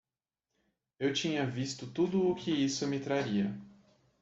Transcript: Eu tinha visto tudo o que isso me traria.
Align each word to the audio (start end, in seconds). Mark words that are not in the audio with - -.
Eu 0.99 1.13
tinha 1.13 1.45
visto 1.45 1.85
tudo 1.85 2.27
o 2.27 2.33
que 2.33 2.49
isso 2.49 2.87
me 2.87 2.99
traria. 2.99 3.55